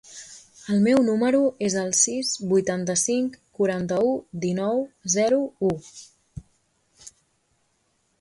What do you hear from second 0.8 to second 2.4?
meu número es el sis,